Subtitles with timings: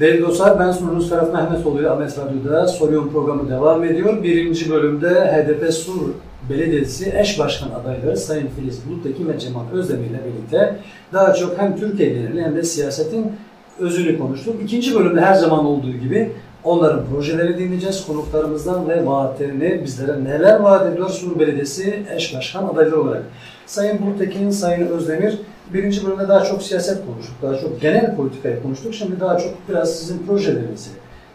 [0.00, 4.22] Değerli dostlar ben sunumcunuz Ferhat Mehmetoğlu ile Ahmet Radyo'da Soruyorum programı devam ediyor.
[4.22, 6.10] Birinci bölümde HDP Sur
[6.50, 10.76] Belediyesi eş başkan adayları Sayın Filiz Buluttekin ve Cemal Özdemir ile birlikte
[11.12, 13.32] daha çok hem Türkiye genelinde hem de siyasetin
[13.78, 14.62] özünü konuştuk.
[14.62, 16.32] İkinci bölümde her zaman olduğu gibi
[16.64, 18.06] onların projeleri dinleyeceğiz.
[18.06, 23.22] Konuklarımızdan ve vaatlerini bizlere neler vaat ediyor Sur Belediyesi eş başkan adayları olarak.
[23.66, 25.38] Sayın Buluttekin, Sayın Özdemir
[25.74, 27.34] birinci bölümde daha çok siyaset konuştuk.
[27.42, 28.94] Daha çok genel politikayı konuştuk.
[28.94, 30.90] Şimdi daha çok biraz sizin projelerinizi,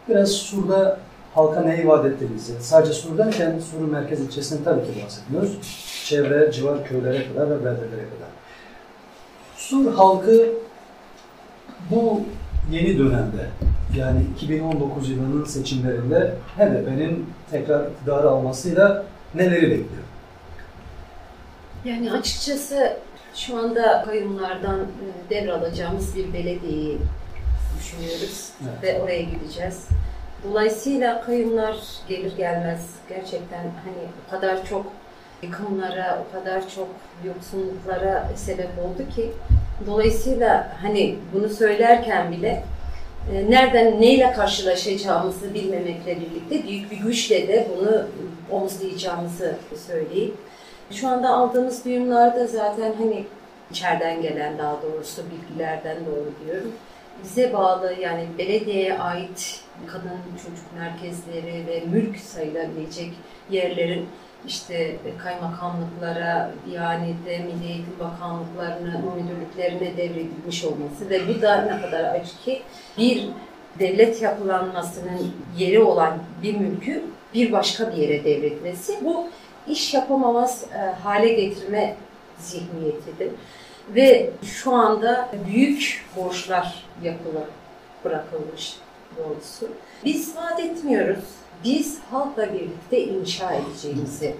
[0.09, 0.99] biraz Sur'da
[1.35, 5.57] halka neyi vaat ettiğinizi, sadece Sur derken Sur'un merkez ilçesinden tabii ki bahsetmiyoruz.
[6.05, 8.29] Çevre, civar köylere kadar ve beldelere kadar.
[9.55, 10.45] Sur halkı
[11.91, 12.21] bu
[12.71, 13.49] yeni dönemde
[13.97, 20.03] yani 2019 yılının seçimlerinde HDP'nin tekrar iktidarı almasıyla neleri bekliyor?
[21.85, 22.97] Yani açıkçası
[23.35, 26.97] şu anda kayyumlardan e, devralacağımız bir belediyeyi
[27.79, 28.83] düşünüyoruz Evet.
[28.83, 29.87] ve oraya gideceğiz.
[30.43, 34.85] Dolayısıyla kayyumlar gelir gelmez gerçekten hani o kadar çok
[35.41, 36.87] yıkımlara, o kadar çok
[37.25, 39.31] yoksunluklara sebep oldu ki
[39.87, 42.63] dolayısıyla hani bunu söylerken bile
[43.33, 48.05] e, nereden neyle karşılaşacağımızı bilmemekle birlikte büyük bir güçle de bunu
[48.51, 49.55] omuzlayacağımızı
[49.87, 50.33] söyleyeyim.
[50.91, 53.25] Şu anda aldığımız duyumlarda zaten hani
[53.71, 56.71] içeriden gelen daha doğrusu bilgilerden doğru diyorum.
[57.23, 63.13] Bize bağlı yani belediyeye ait kadın çocuk merkezleri ve mülk sayılabilecek
[63.49, 64.07] yerlerin
[64.47, 72.37] işte kaymakamlıklara, Diyanet'e, Milli Eğitim Bakanlıklarına, müdürlüklerine devredilmiş olması ve bu da ne kadar acı
[72.45, 72.61] ki
[72.97, 73.29] bir
[73.79, 77.03] devlet yapılanmasının yeri olan bir mülkü
[77.33, 79.27] bir başka bir yere devretmesi bu
[79.67, 81.95] iş yapamamaz e, hale getirme
[82.39, 83.31] zihniyetidir.
[83.95, 87.43] Ve şu anda büyük borçlar yapılı
[88.05, 88.77] bırakılmış
[89.17, 89.69] doğrusu.
[90.05, 91.23] Biz vaat etmiyoruz.
[91.63, 94.35] Biz halkla birlikte inşa edeceğimizi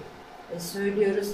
[0.56, 1.28] e, söylüyoruz.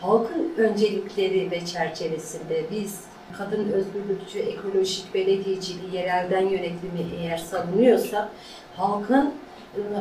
[0.00, 3.00] Halkın öncelikleri ve çerçevesinde biz
[3.38, 8.28] kadın özgürlükçü, ekolojik belediyeciliği, yerelden yönetimi eğer savunuyorsak
[8.76, 9.34] halkın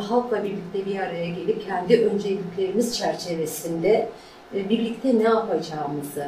[0.10, 4.10] halkla birlikte bir araya gelip kendi önceliklerimiz çerçevesinde
[4.56, 6.28] e, birlikte ne yapacağımızı,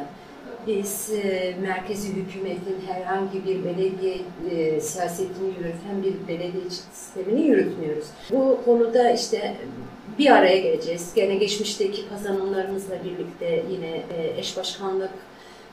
[0.66, 4.16] biz e, merkezi hükümetin herhangi bir belediye
[4.50, 8.06] e, siyasetini yürüten bir belediye sistemini yürütmüyoruz.
[8.30, 9.56] Bu konuda işte
[10.18, 11.12] bir araya geleceğiz.
[11.14, 15.10] Gene geçmişteki kazanımlarımızla birlikte yine e, eş başkanlık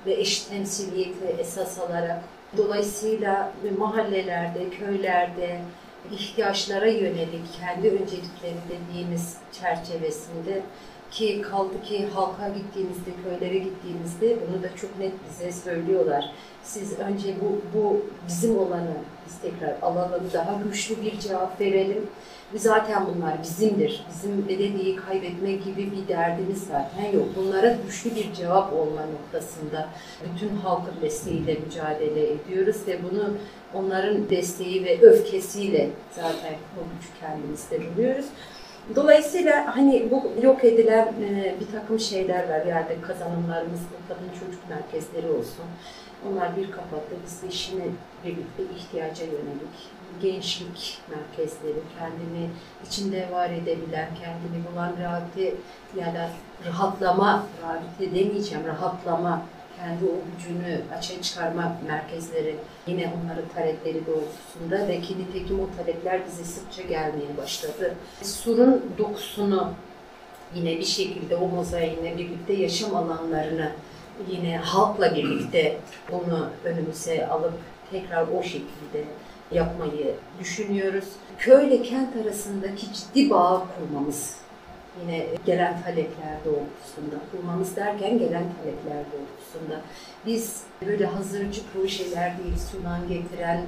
[0.05, 2.23] ve eş temsiliyeti esas alarak
[2.57, 5.59] dolayısıyla mahallelerde, köylerde
[6.11, 10.61] ihtiyaçlara yönelik kendi öncelikleri dediğimiz çerçevesinde
[11.11, 16.31] ki kaldı ki halka gittiğimizde, köylere gittiğimizde bunu da çok net bize söylüyorlar.
[16.63, 18.93] Siz önce bu, bu bizim olanı
[19.27, 22.09] biz tekrar alalım, daha güçlü bir cevap verelim.
[22.55, 24.05] Zaten bunlar bizimdir.
[24.09, 27.25] Bizim belediyeyi kaybetme gibi bir derdimiz zaten yok.
[27.35, 29.89] Bunlara güçlü bir cevap olma noktasında
[30.25, 33.29] bütün halkın desteğiyle mücadele ediyoruz ve bunu
[33.73, 38.25] onların desteği ve öfkesiyle zaten o gücü kendimizde buluyoruz.
[38.95, 42.65] Dolayısıyla hani bu yok edilen e, bir takım şeyler var.
[42.65, 45.65] Yani kazanımlarımız kadın çocuk merkezleri olsun.
[46.29, 47.15] Onlar bir kapattı.
[47.25, 47.85] Biz de işine
[48.25, 52.49] birlikte ihtiyaca yönelik gençlik merkezleri, kendini
[52.87, 55.41] içinde var edebilen, kendini bulan rahatı
[55.95, 56.29] ya da
[56.65, 59.41] rahatlama, rahat demeyeceğim, rahatlama,
[59.77, 62.55] kendi o gücünü açığa çıkarma merkezleri
[62.87, 67.95] yine onların talepleri doğrultusunda ve ki nitekim o talepler bize sıkça gelmeye başladı.
[68.21, 69.73] Sur'un dokusunu
[70.55, 73.71] yine bir şekilde o mozaiğine birlikte yaşam alanlarını
[74.31, 75.77] yine halkla birlikte
[76.11, 77.53] bunu önümüze alıp
[77.91, 79.03] tekrar o şekilde
[79.51, 81.05] yapmayı düşünüyoruz.
[81.37, 84.35] Köyle kent arasındaki ciddi bağ kurmamız
[85.01, 89.81] yine gelen talepler doğrultusunda kurmamız derken gelen talepler doğrultusunda
[90.25, 93.61] biz böyle hazırcı projeler değil sunan getiren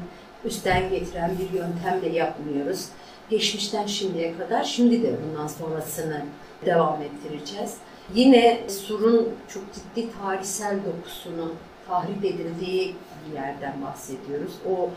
[0.46, 2.86] üstten getiren bir yöntemle yapmıyoruz.
[3.30, 6.26] Geçmişten şimdiye kadar şimdi de bundan sonrasını
[6.66, 7.74] devam ettireceğiz.
[8.16, 11.52] Yine Sur'un çok ciddi tarihsel dokusunu
[11.88, 12.96] tahrip edildiği
[13.30, 14.52] bir yerden bahsediyoruz.
[14.72, 14.90] O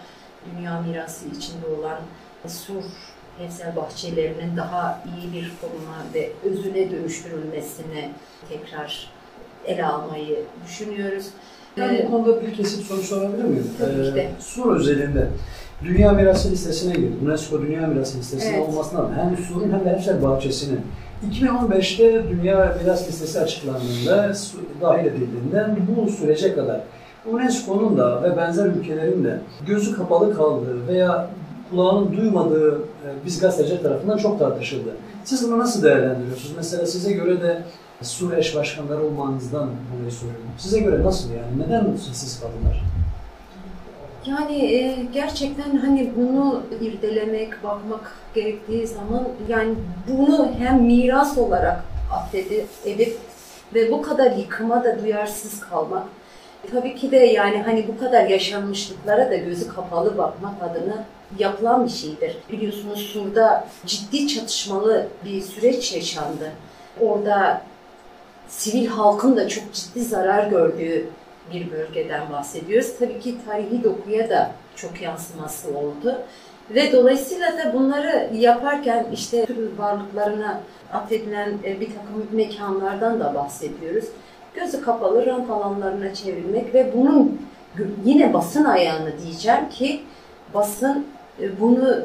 [0.56, 1.98] dünya mirası içinde olan
[2.48, 2.82] Sur
[3.46, 8.10] evsel bahçelerinin daha iyi bir konuma ve özüne dönüştürülmesini
[8.48, 9.08] tekrar
[9.66, 11.26] ele almayı düşünüyoruz.
[11.76, 13.70] Ben Ee, bu konuda bir kesit soru sorabilir miyim?
[13.78, 14.20] Tabii ki de.
[14.20, 15.28] Ee, Sur özelinde
[15.84, 17.12] Dünya Mirası listesine girdi.
[17.24, 18.68] UNESCO Dünya Mirası listesine Evet.
[18.68, 20.80] olmasına rağmen hem Sur'un hem de Evsel Bahçesi'nin
[21.30, 24.32] 2015'te Dünya Miras Listesi açıklandığında,
[24.80, 26.80] dahil edildiğinden bu sürece kadar
[27.26, 31.30] UNESCO'nun da ve benzer ülkelerin de gözü kapalı kaldığı veya
[31.70, 34.90] kulağının duymadığı e, biz gazeteciler tarafından çok tartışıldı.
[35.24, 36.54] Siz bunu nasıl değerlendiriyorsunuz?
[36.56, 37.62] Mesela size göre de
[38.02, 40.44] Sur eş başkanları olmanızdan dolayı soruyorum.
[40.58, 41.58] Size göre nasıl yani?
[41.66, 42.82] Neden sessiz kaldılar?
[44.26, 49.74] Yani e, gerçekten hani bunu irdelemek, bakmak gerektiği zaman yani
[50.08, 53.18] bunu hem miras olarak affedip edip
[53.74, 56.06] ve bu kadar yıkıma da duyarsız kalmak
[56.70, 61.04] tabii ki de yani hani bu kadar yaşanmışlıklara da gözü kapalı bakmak adına
[61.38, 62.36] yapılan bir şeydir.
[62.52, 66.52] Biliyorsunuz Sur'da ciddi çatışmalı bir süreç yaşandı.
[67.00, 67.62] Orada
[68.48, 71.06] sivil halkın da çok ciddi zarar gördüğü
[71.52, 72.92] bir bölgeden bahsediyoruz.
[72.98, 76.22] Tabii ki tarihi dokuya da çok yansıması oldu.
[76.70, 80.60] Ve dolayısıyla da bunları yaparken işte tür varlıklarına
[80.92, 84.04] atfedilen e, bir takım mekanlardan da bahsediyoruz.
[84.54, 87.40] Gözü kapalı rant alanlarına çevirmek ve bunun
[88.04, 90.00] yine basın ayağını diyeceğim ki
[90.54, 91.06] basın
[91.40, 91.98] e, bunu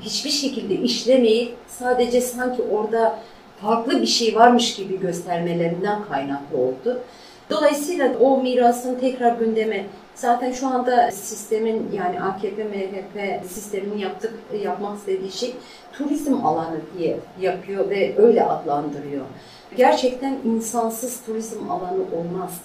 [0.00, 3.18] hiçbir şekilde işlemeyip sadece sanki orada
[3.60, 7.00] farklı bir şey varmış gibi göstermelerinden kaynaklı oldu.
[7.50, 14.98] Dolayısıyla o mirasın tekrar gündeme zaten şu anda sistemin yani AKP MHP sistemin yaptık yapmak
[14.98, 15.54] istediği şey
[15.92, 19.24] turizm alanı diye yapıyor ve öyle adlandırıyor.
[19.76, 22.60] Gerçekten insansız turizm alanı olmaz.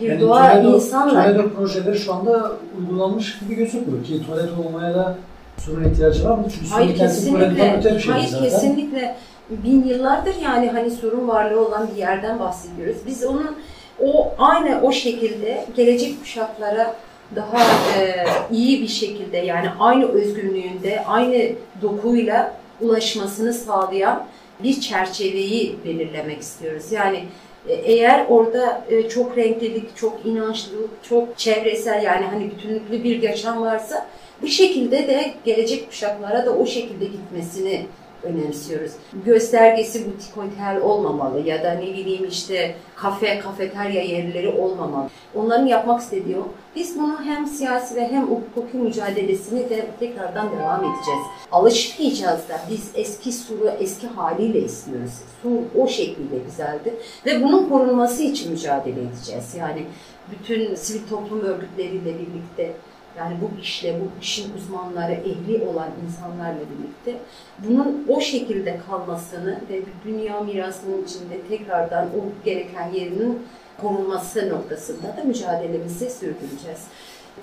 [0.00, 4.94] Bir yani doğa Toledo, insanla Toledo projeleri şu anda uygulanmış gibi gözükmüyor ki Toledo olmaya
[4.94, 5.16] da
[5.58, 6.44] sorun ihtiyacı var mı?
[6.54, 7.44] Çünkü Hayır kesinlikle.
[7.48, 8.44] Toledo'dan öte bir şey Hayır zaten.
[8.44, 9.16] kesinlikle.
[9.50, 12.96] Bin yıllardır yani hani sorun varlığı olan bir yerden bahsediyoruz.
[13.06, 13.56] Biz onun
[14.02, 16.94] o aynı o şekilde gelecek kuşaklara
[17.36, 17.58] daha
[17.98, 21.52] e, iyi bir şekilde yani aynı özgünlüğünde, aynı
[21.82, 24.26] dokuyla ulaşmasını sağlayan
[24.62, 26.92] bir çerçeveyi belirlemek istiyoruz.
[26.92, 27.24] Yani
[27.68, 33.62] e, eğer orada e, çok renklilik, çok inançlılık, çok çevresel yani hani bütünlüklü bir yaşam
[33.62, 34.06] varsa
[34.42, 37.86] bu şekilde de gelecek kuşaklara da o şekilde gitmesini
[38.22, 38.92] önemsiyoruz.
[39.24, 45.08] Göstergesi butik otel olmamalı ya da ne bileyim işte kafe, kafeterya yerleri olmamalı.
[45.34, 46.48] Onların yapmak istediği o.
[46.76, 51.22] Biz bunu hem siyasi ve hem hukuki mücadelesini de tekrardan devam edeceğiz.
[51.52, 55.12] Alışmayacağız da biz eski suru eski haliyle istiyoruz.
[55.42, 56.94] Sur o şekliyle güzeldi
[57.26, 59.54] ve bunun korunması için mücadele edeceğiz.
[59.58, 59.84] Yani
[60.30, 62.72] bütün sivil toplum örgütleriyle birlikte
[63.18, 67.16] yani bu işle, bu işin uzmanları, ehli olan insanlarla birlikte
[67.58, 73.42] bunun o şekilde kalmasını ve dünya mirasının içinde tekrardan o gereken yerinin
[73.80, 76.80] korunması noktasında da mücadelemizi sürdüreceğiz.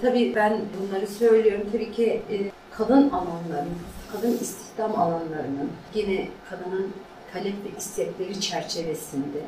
[0.02, 1.68] Tabii ben bunları söylüyorum.
[1.72, 2.36] Tabii ki e,
[2.72, 3.76] kadın alanların,
[4.12, 6.94] kadın istihdam alanlarının yine kadının
[7.34, 9.40] talep ve istekleri çerçevesinde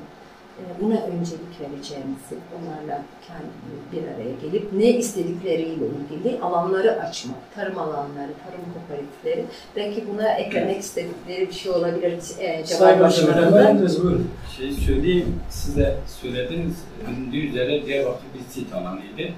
[0.81, 3.51] buna öncelik vereceğimizi, onlarla kendi
[3.91, 10.81] bir araya gelip ne istedikleriyle ilgili alanları açmak, tarım alanları, tarım kooperatifleri, belki buna eklemek
[10.81, 14.27] istedikleri bir şey olabilir e, Sayın Başkanım.
[14.57, 16.75] Şey söyleyeyim, size söylediniz,
[17.07, 19.33] bilindiği üzere Diyarbakır bir sit alanıydı.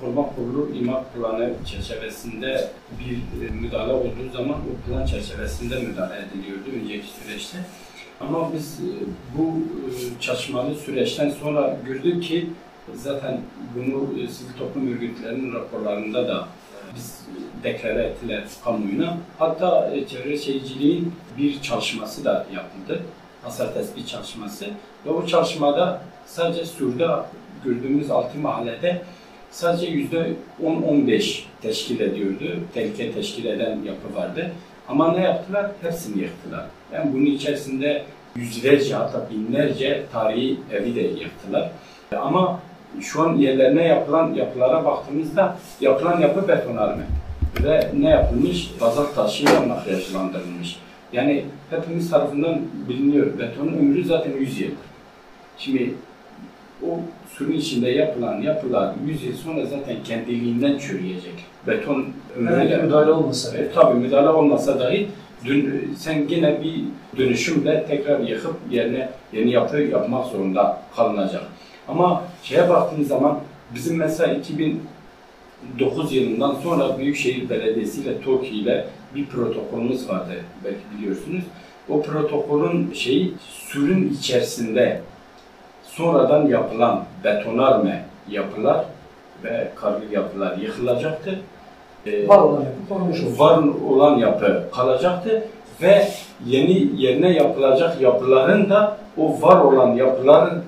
[0.00, 2.68] Koruma Kurulu imar planı çerçevesinde
[2.98, 7.58] bir e, müdahale olduğu zaman o plan çerçevesinde müdahale ediliyordu önceki süreçte.
[8.20, 8.90] Ama biz e,
[9.38, 12.50] bu e, çatışmalı süreçten sonra gördük ki
[12.94, 13.40] zaten
[13.74, 16.48] bunu e, sivil toplum örgütlerinin raporlarında da
[16.96, 17.20] biz
[17.62, 19.16] deklare ettiler kamuoyuna.
[19.38, 23.02] Hatta çevre şehirciliğin bir çalışması da yapıldı.
[23.42, 24.66] Hasar tespit çalışması.
[25.06, 27.26] Ve o çalışmada sadece Sur'da
[27.64, 29.02] gördüğümüz altı mahallede
[29.50, 30.32] sadece yüzde
[30.62, 32.58] 10-15 teşkil ediyordu.
[32.74, 34.52] Tehlike teşkil eden yapı vardı.
[34.88, 35.70] Ama ne yaptılar?
[35.82, 36.64] Hepsini yıktılar.
[36.92, 38.04] Yani bunun içerisinde
[38.36, 41.70] yüzlerce hatta binlerce tarihi evi de yıktılar.
[42.16, 42.60] Ama
[43.00, 47.02] şu an yerlerine yapılan yapılara baktığımızda yapılan yapı betonarme.
[47.64, 48.70] Ve ne yapılmış?
[48.80, 50.76] Bazalt taşıyla makyajlandırılmış.
[51.12, 53.38] Yani hepimiz tarafından biliniyor.
[53.38, 54.70] Betonun ömrü zaten 100 yıl.
[55.58, 55.94] Şimdi
[56.82, 57.00] o
[57.38, 61.34] suyun içinde yapılan yapılar 100 yıl sonra zaten kendiliğinden çürüyecek.
[61.66, 62.76] Beton ömrüyle...
[62.76, 63.58] müdahale olmasa.
[63.58, 65.08] E, tabii müdahale olmasa dahi
[65.44, 66.84] dün, sen yine bir
[67.18, 71.42] dönüşümle tekrar yıkıp yerine yeni yapı yapmak zorunda kalınacak.
[71.88, 73.38] Ama şeye baktığınız zaman
[73.74, 80.32] bizim mesela 2009 yılından sonra Büyükşehir Belediyesi ile TOKİ ile bir protokolümüz vardı
[80.64, 81.44] belki biliyorsunuz.
[81.88, 85.00] O protokolün şeyi sürün içerisinde
[85.96, 88.84] sonradan yapılan betonarme yapılar
[89.44, 91.38] ve karlı yapılar yıkılacaktı.
[92.06, 95.42] Ee, Var olan yapı korunmuş var olan yapı kalacaktı
[95.82, 96.08] ve
[96.46, 100.62] yeni yerine yapılacak yapıların da o var olan yapıların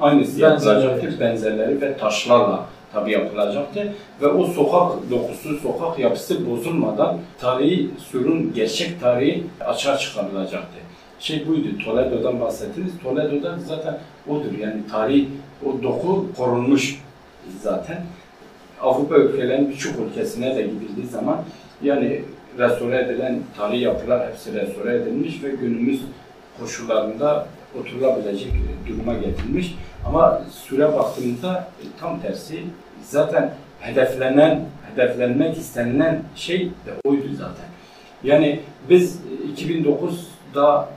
[0.00, 1.20] aynısı yapılacaktı.
[1.20, 2.60] Benzerleri ve taşlarla
[2.92, 10.85] tabi yapılacaktı ve o sokak dokusu, sokak yapısı bozulmadan tarihi surun gerçek tarihi açığa çıkarılacaktı.
[11.20, 12.92] Şey buydu, Toledo'dan bahsettiniz.
[13.02, 15.26] Toledo'da zaten odur yani tarih,
[15.66, 17.02] o doku korunmuş
[17.62, 18.02] zaten.
[18.80, 21.42] Avrupa ülkelerinin birçok ülkesine de gidildiği zaman
[21.82, 22.22] yani
[22.58, 26.00] restore edilen tarihi yapılar hepsi restore edilmiş ve günümüz
[26.60, 27.46] koşullarında
[27.80, 28.52] oturulabilecek
[28.88, 29.74] duruma getirilmiş.
[30.06, 32.62] Ama süre baktığımızda e, tam tersi
[33.02, 34.60] zaten hedeflenen,
[34.92, 37.66] hedeflenmek istenilen şey de oydu zaten.
[38.24, 39.20] Yani biz
[39.56, 40.88] 2009'da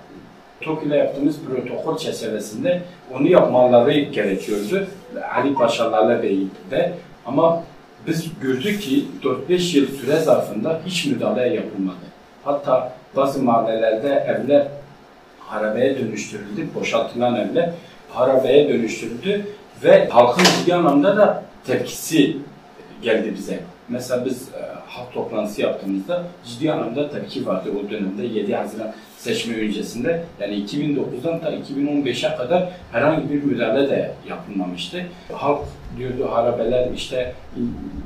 [0.61, 2.81] TOKİ'yle yaptığımız protokol çerçevesinde
[3.13, 4.87] onu yapmaları gerekiyordu.
[5.35, 6.93] Ali Paşalarla Bey'de
[7.25, 7.63] ama
[8.07, 9.05] biz gördük ki
[9.49, 11.97] 4-5 yıl süre zarfında hiç müdahale yapılmadı.
[12.43, 14.67] Hatta bazı mahallelerde evler
[15.39, 17.69] harabeye dönüştürüldü, boşaltılan evler
[18.09, 19.45] harabeye dönüştürüldü
[19.83, 22.37] ve halkın ciddi anlamda da tepkisi
[23.01, 23.59] geldi bize.
[23.89, 29.57] Mesela biz e, halk toplantısı yaptığımızda ciddi anlamda tepki vardı o dönemde 7 Haziran seçme
[29.57, 30.23] öncesinde.
[30.39, 35.05] Yani 2009'dan ta 2015'e kadar herhangi bir müdahale de yapılmamıştı.
[35.33, 35.59] Halk
[35.97, 37.33] diyordu harabeler işte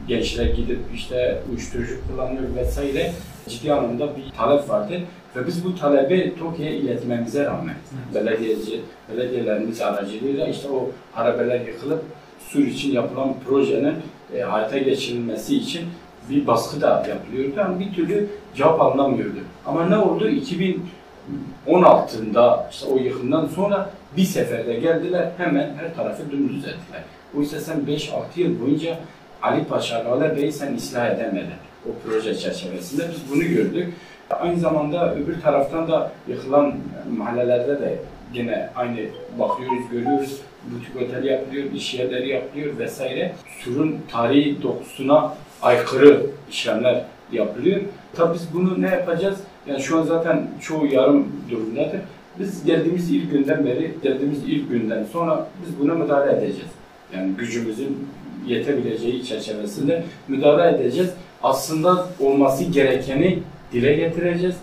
[0.08, 3.12] gençler gidip işte uyuşturucu kullanıyor vesaire
[3.50, 5.00] ciddi anlamda bir talep vardı.
[5.36, 7.76] Ve biz bu talebi TOKİ'ye iletmemize rağmen
[8.16, 12.04] belediyeci, belediyelerimiz aracılığıyla işte o harabeler yıkılıp
[12.40, 13.96] sur için yapılan projenin
[14.36, 15.82] e, hayata geçirilmesi için
[16.30, 17.54] bir baskı da yapılıyordu.
[17.58, 19.40] Yani bir türlü cevap alınamıyordu.
[19.66, 20.30] Ama ne oldu?
[21.68, 27.04] 2016'da işte o yıkımdan sonra bir seferde geldiler hemen her tarafı dümdüz ettiler.
[27.38, 28.98] Oysa sen 5-6 yıl boyunca
[29.42, 31.50] Ali Paşa, Lale Bey'i sen ıslah edemedin
[31.86, 33.04] o proje çerçevesinde.
[33.10, 33.94] Biz bunu gördük.
[34.30, 36.74] Aynı zamanda öbür taraftan da yıkılan
[37.18, 38.00] mahallelerde de
[38.34, 39.00] yine aynı
[39.40, 40.42] bakıyoruz, görüyoruz.
[40.64, 43.36] Butik otel yapılıyor, iş yerleri yapılıyor vesaire.
[43.60, 47.82] Surun tarihi dokusuna aykırı işlemler yapılıyor.
[48.16, 49.38] Tabii biz bunu ne yapacağız?
[49.68, 52.00] Yani şu an zaten çoğu yarım durumdadır.
[52.40, 56.72] Biz geldiğimiz ilk günden beri, geldiğimiz ilk günden sonra biz buna müdahale edeceğiz.
[57.16, 58.08] Yani gücümüzün
[58.48, 61.10] yetebileceği çerçevesinde müdahale edeceğiz.
[61.44, 63.40] Aslında olması gerekeni
[63.74, 64.56] dile getireceğiz.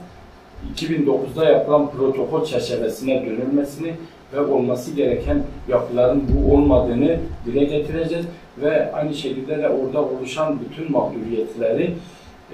[0.76, 3.94] 2009'da yapılan protokol çerçevesine dönülmesini
[4.34, 8.26] ve olması gereken yapıların bu olmadığını dile getireceğiz
[8.62, 11.94] ve aynı şekilde de orada oluşan bütün mağduriyetleri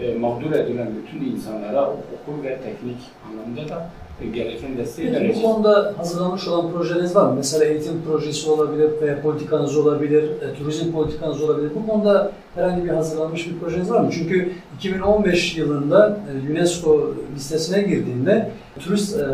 [0.00, 2.96] e, mağdur edilen bütün insanlara okul ve teknik
[3.28, 3.90] anlamda da
[4.22, 7.34] e, gereken desteği Peki bu konuda hazırlanmış olan projeniz var mı?
[7.36, 11.70] Mesela eğitim projesi olabilir veya politikanız olabilir, e, turizm politikanız olabilir.
[11.74, 14.10] Bu konuda herhangi bir hazırlanmış bir projeniz var mı?
[14.12, 18.50] Çünkü 2015 yılında e, UNESCO listesine girdiğinde
[18.80, 19.26] turist e,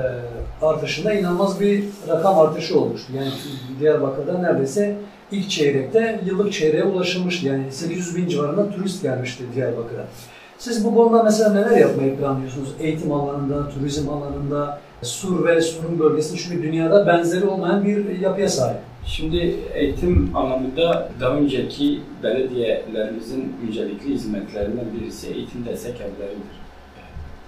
[0.62, 3.12] artışında inanılmaz bir rakam artışı olmuştu.
[3.16, 3.28] Yani
[3.80, 4.96] Diyarbakır'da neredeyse
[5.32, 7.46] ilk çeyrekte yıllık çeyreğe ulaşılmıştı.
[7.46, 10.06] Yani 800 bin civarında turist gelmişti Diyarbakır'a.
[10.62, 12.68] Siz bu konuda mesela neler yapmayı planlıyorsunuz?
[12.80, 18.78] Eğitim alanında, turizm alanında, Sur ve Sur'un bölgesi çünkü dünyada benzeri olmayan bir yapıya sahip.
[19.06, 26.61] Şimdi eğitim anlamında daha önceki belediyelerimizin öncelikli hizmetlerinden birisi eğitim destek evleridir.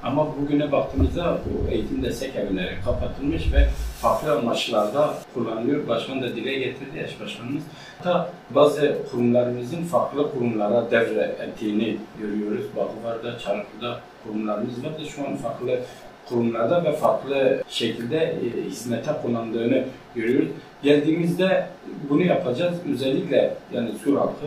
[0.04, 3.68] Ama bugüne baktığımızda bu eğitim destek evleri kapatılmış ve
[4.00, 5.88] farklı amaçlarda kullanılıyor.
[5.88, 7.62] Başkan da dile getirdi, eş başkanımız.
[7.98, 12.64] Hatta bazı kurumlarımızın farklı kurumlara devre ettiğini görüyoruz.
[12.76, 15.80] Bakıvar'da, Çarıklı'da kurumlarımız var da şu an farklı
[16.28, 19.84] kurumlarda ve farklı şekilde e, hizmete kullandığını
[20.14, 20.48] görüyoruz.
[20.82, 21.66] Geldiğimizde
[22.10, 22.74] bunu yapacağız.
[22.92, 24.46] Özellikle yani Sur halkı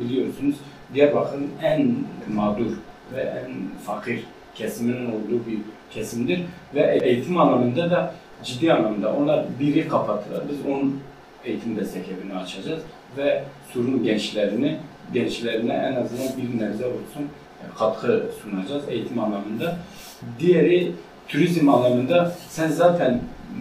[0.00, 0.56] biliyorsunuz
[0.94, 1.96] Diyarbakır'ın en
[2.34, 2.72] mağdur
[3.14, 3.50] ve en
[3.86, 4.24] fakir
[4.58, 5.58] kesiminin olduğu bir
[5.90, 6.40] kesimdir.
[6.74, 10.42] Ve eğitim anlamında da ciddi anlamda onlar biri kapattılar.
[10.50, 11.00] Biz onun
[11.44, 12.80] eğitim destek evini açacağız
[13.16, 14.76] ve Sur'un gençlerini
[15.12, 17.28] gençlerine en azından bir nebze olsun
[17.78, 19.76] katkı sunacağız eğitim anlamında.
[20.38, 20.92] Diğeri
[21.28, 23.20] turizm anlamında sen zaten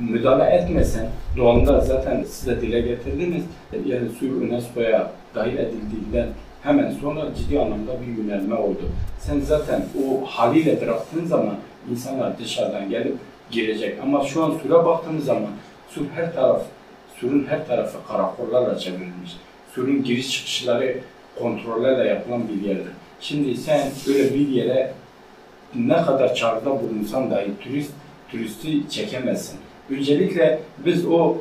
[0.10, 3.44] müdahale etmesen doğanda zaten siz de dile getirdiniz.
[3.86, 6.28] Yani Sur UNESCO'ya dahil edildiğinden
[6.68, 8.82] hemen sonra ciddi anlamda bir yönelme oldu.
[9.20, 11.56] Sen zaten o haliyle bıraktığın zaman
[11.92, 13.16] insanlar dışarıdan gelip
[13.52, 13.98] girecek.
[14.04, 15.50] Ama şu an Sur'a baktığımız zaman
[15.90, 16.62] Sur her taraf,
[17.20, 19.38] Sur'un her tarafı karakollarla çevrilmiş.
[19.76, 20.98] Sur'un giriş çıkışları
[21.40, 22.92] kontrollerle yapılan bir yerdir.
[23.22, 24.94] Şimdi sen öyle bir yere
[25.76, 27.92] ne kadar çağrıda bulunsan dahi turist
[28.32, 29.60] turisti çekemezsin.
[29.90, 31.38] Öncelikle biz o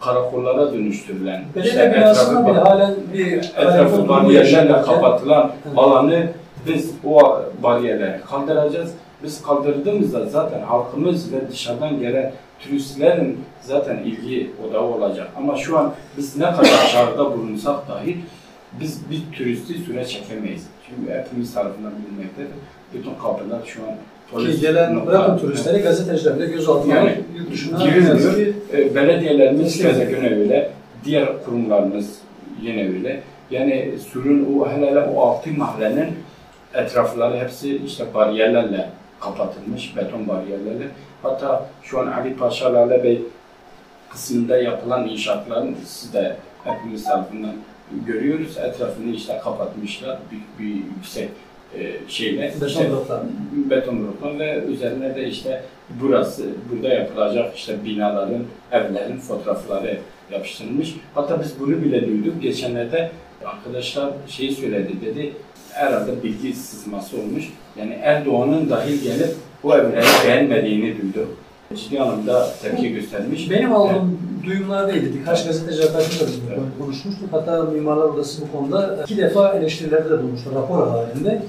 [0.00, 6.28] karakollara dönüştürülen, Belediye binasında bile halen bir etrafı bariyerlerle kapatılan alanı
[6.66, 8.94] biz o bariyerleri kaldıracağız.
[9.22, 15.28] Biz kaldırdığımızda zaten halkımız ve dışarıdan gelen turistlerin zaten ilgi odağı olacak.
[15.36, 18.16] Ama şu an biz ne kadar çağrıda bulunsak dahi
[18.80, 20.66] Biz bir turisti süre çekemeyiz.
[20.88, 22.50] Çünkü hepimiz tarafından bilinmektedir.
[22.94, 23.94] Bütün kapılar şu an
[24.38, 28.54] Ki gelen bırakın turistleri gazeteciler bile gözaltına Yani, alıp yurt dışına girilmiyor.
[28.72, 30.70] E, belediyelerimiz keza yine öyle.
[31.04, 32.18] Diğer kurumlarımız
[32.62, 33.22] yine öyle.
[33.50, 36.08] Yani Sur'un o hele o altı mahallenin
[36.74, 38.88] etrafları hepsi işte bariyerlerle
[39.20, 40.88] kapatılmış, beton bariyerlerle.
[41.22, 43.22] Hatta şu an Ali Paşa Lale Bey
[44.10, 47.54] kısmında yapılan inşaatların siz de hepimiz tarafından
[48.06, 48.58] görüyoruz.
[48.58, 51.28] Etrafını işte kapatmışlar büyük bir yüksek
[52.08, 52.42] şeyle.
[52.42, 53.20] Beton İşte- bloklar.
[53.70, 55.62] beton bloklar ve üzerine de işte
[56.02, 59.98] burası, burada yapılacak işte binaların, evlerin fotoğrafları
[60.32, 60.94] yapıştırılmış.
[61.14, 62.42] Hatta biz bunu bile duyduk.
[62.42, 63.10] Geçenlerde
[63.44, 65.32] arkadaşlar şeyi söyledi dedi,
[65.70, 67.48] herhalde bilgi sızması olmuş.
[67.78, 71.28] Yani Erdoğan'ın dahil gelip bu evleri beğenmediğini duyduk.
[71.76, 73.50] Ciddi anlamda tepki göstermiş.
[73.50, 75.14] Benim aldığım duyumlardaydı.
[75.14, 76.60] Birkaç gazeteci arkadaşımla da Evet.
[76.78, 77.28] konuşmuştuk.
[77.32, 81.42] Hatta Mimarlar Odası bu konuda iki defa eleştirilerde de bulmuştu rapor halinde.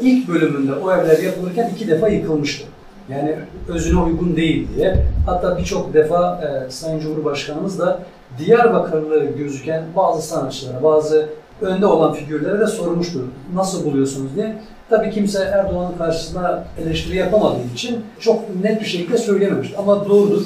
[0.00, 2.66] İlk bölümünde o evler yapılırken iki defa yıkılmıştı.
[3.08, 3.34] Yani
[3.68, 4.96] özüne uygun değil diye.
[5.26, 8.02] Hatta birçok defa e, Sayın Cumhurbaşkanımız da
[8.38, 11.28] Diyarbakırlı gözüken bazı sanatçılara, bazı
[11.60, 13.20] önde olan figürlere de sormuştu.
[13.54, 14.56] Nasıl buluyorsunuz diye.
[14.90, 19.76] Tabii kimse Erdoğan'ın karşısında eleştiri yapamadığı için çok net bir şekilde söyleyememişti.
[19.78, 20.42] Ama doğrudur.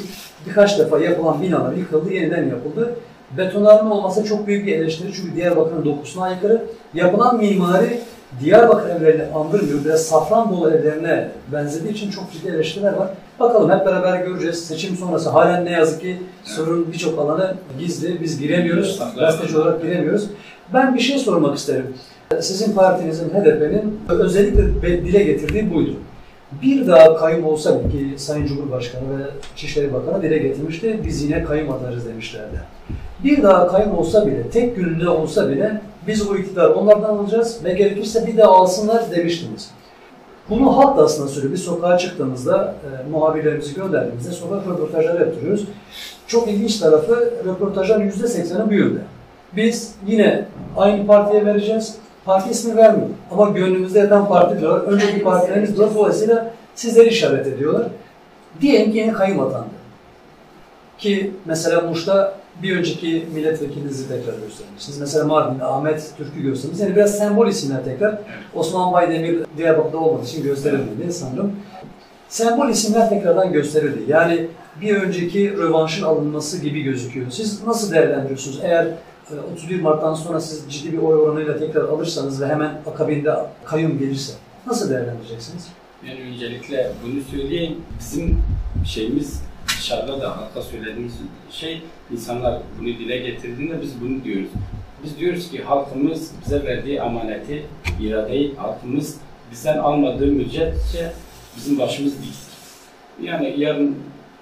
[0.47, 2.95] Birkaç defa yapılan binalar yıkıldı, yeniden yapıldı.
[3.39, 6.63] Betonarme olmasa çok büyük bir eleştiri çünkü Diyarbakır'ın dokusuna aykırı.
[6.95, 8.01] Yapılan mimari
[8.41, 9.85] Diyarbakır evlerini andırmıyor.
[9.85, 13.09] Biraz Safranbolu evlerine benzediği için çok ciddi eleştiriler var.
[13.41, 14.65] Bakalım hep beraber göreceğiz.
[14.65, 18.21] Seçim sonrası halen ne yazık ki sorun birçok alanı gizli.
[18.21, 19.03] Biz giremiyoruz.
[19.19, 20.29] Gazeteci olarak giremiyoruz.
[20.75, 21.95] Ben bir şey sormak isterim.
[22.41, 25.95] Sizin partinizin, HDP'nin özellikle dile getirdiği buydu.
[26.63, 29.23] Bir daha kayım olsa ki Sayın Cumhurbaşkanı ve
[29.55, 32.61] İçişleri Bakanı dile getirmişti, biz yine kayım atarız demişlerdi.
[33.25, 37.73] Bir daha kayım olsa bile, tek gününde olsa bile biz o iktidarı onlardan alacağız ve
[37.73, 39.71] gerekirse bir daha alsınlar demiştiniz.
[40.51, 41.55] Bunu halk da aslında söylüyor.
[41.55, 45.65] Biz sokağa çıktığımızda e, muhabirlerimizi gönderdiğimizde sokak röportajları yaptırıyoruz.
[46.27, 49.01] Çok ilginç tarafı röportajların %80'i bu yönde.
[49.57, 50.45] Biz yine
[50.77, 51.95] aynı partiye vereceğiz.
[52.25, 53.09] Parti ismi vermiyor.
[53.31, 54.81] Ama gönlümüzde yatan parti diyorlar.
[54.81, 55.95] Önceki partilerimiz vereceğiz.
[55.95, 57.87] Dolayısıyla sizleri işaret ediyorlar.
[58.61, 59.67] Diyelim ki yine kayım atandı.
[60.99, 65.01] Ki mesela Muş'ta bir önceki milletvekilinizi tekrar göstermişsiniz.
[65.01, 66.81] Mesela Mardin'de Ahmet Türk'ü göstermişsiniz.
[66.81, 68.19] Yani biraz sembol isimler tekrar.
[68.55, 71.53] Osman Baydemir Diyarbakır'da olmadığı için gösterilmedi sanırım.
[72.29, 74.03] Sembol isimler tekrardan gösterildi.
[74.09, 74.47] Yani
[74.81, 77.31] bir önceki rövanşın alınması gibi gözüküyor.
[77.31, 78.61] Siz nasıl değerlendiriyorsunuz?
[78.63, 83.35] Eğer e, 31 Mart'tan sonra siz ciddi bir oy oranıyla tekrar alırsanız ve hemen akabinde
[83.65, 84.33] kayyum gelirse
[84.67, 85.69] nasıl değerlendireceksiniz?
[86.09, 87.77] Yani öncelikle bunu söyleyeyim.
[88.01, 88.43] Bizim
[88.87, 91.15] şeyimiz dışarıda da halka söylediğimiz
[91.51, 94.51] şey insanlar bunu dile getirdiğinde biz bunu diyoruz.
[95.05, 97.67] Biz diyoruz ki halkımız bize verdiği amaneti,
[98.01, 101.13] iradeyi halkımız bizden almadığı müddetçe
[101.57, 102.47] bizim başımız diktir.
[103.23, 103.97] Yani yarın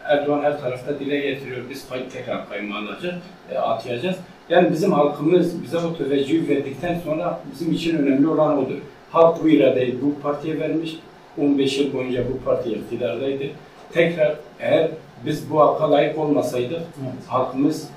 [0.04, 1.58] Erdoğan her tarafta dile getiriyor.
[1.70, 3.14] Biz kay tekrar kayma alacağız,
[3.50, 4.16] e, atayacağız.
[4.48, 8.78] Yani bizim halkımız bize o teveccühü verdikten sonra bizim için önemli olan odur.
[9.10, 10.96] Halk bu iradeyi bu partiye vermiş.
[11.38, 13.44] 15 yıl boyunca bu parti iktidardaydı.
[13.92, 14.90] Tekrar eğer
[15.26, 16.80] biz bu halka layık olmasaydık
[17.28, 17.88] halkımız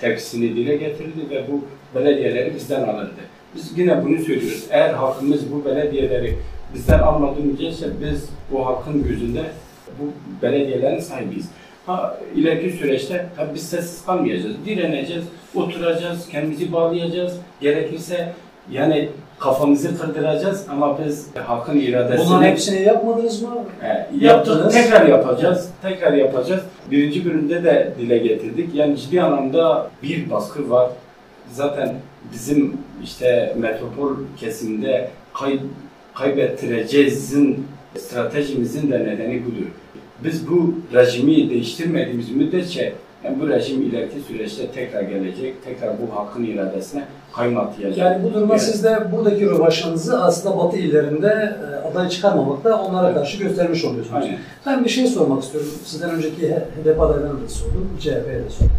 [0.00, 1.60] tepkisini dile getirdi ve bu
[1.98, 3.10] belediyeleri bizden alırdı.
[3.54, 4.64] Biz yine bunu söylüyoruz.
[4.70, 6.38] Eğer halkımız bu belediyeleri
[6.74, 9.42] bizden almadığı müddetçe biz bu halkın gözünde
[10.00, 10.04] bu
[10.42, 11.48] belediyelerin sahibiyiz.
[11.86, 14.56] Ha, ileriki süreçte tabii biz sessiz kalmayacağız.
[14.66, 17.32] Direneceğiz, oturacağız, kendimizi bağlayacağız.
[17.60, 18.32] Gerekirse
[18.70, 22.26] yani kafamızı kırdıracağız ama biz halkın iradesini...
[22.26, 23.48] Bunların hepsini yapmadınız mı?
[23.82, 24.74] E, Yaptınız.
[24.74, 26.62] tekrar yapacağız, tekrar yapacağız.
[26.90, 28.74] Birinci bölümde de dile getirdik.
[28.74, 30.90] Yani ciddi anlamda bir baskı var.
[31.52, 31.94] Zaten
[32.32, 32.72] bizim
[33.04, 35.58] işte metropol kesimde kay,
[36.14, 37.66] kaybettireceğizin
[37.98, 39.66] stratejimizin de nedeni budur.
[40.24, 42.92] Biz bu rejimi değiştirmediğimiz müddetçe
[43.24, 47.98] yani bu rejim ileriki süreçte tekrar gelecek, tekrar bu halkın iradesine kaymatlayacak.
[47.98, 48.62] Yani bu duruma Evet.
[48.62, 54.22] siz de buradaki rövaşınızı aslında Batı illerinde e, aday çıkarmamakta onlara karşı göstermiş oluyorsunuz.
[54.24, 54.38] Aynen.
[54.66, 55.70] Ben bir şey sormak istiyorum.
[55.84, 58.72] Sizden önceki HDP adaylarına da sordum, CHP'ye de sordum.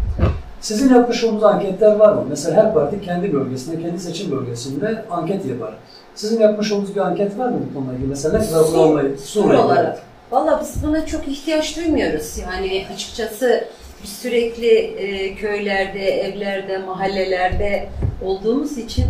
[0.60, 2.24] Sizin yapmış olduğunuz anketler var mı?
[2.28, 5.74] Mesela her parti kendi bölgesinde, kendi seçim bölgesinde anket yapar.
[6.14, 8.08] Sizin yapmış olduğunuz bir anket var mı bu konuyla ilgili?
[8.08, 9.98] Mesela ne kadar Sur- Suriye olarak.
[10.30, 12.38] Valla biz buna çok ihtiyaç duymuyoruz.
[12.38, 13.64] Yani açıkçası
[14.02, 17.88] biz sürekli e, köylerde, evlerde, mahallelerde
[18.22, 19.06] olduğumuz için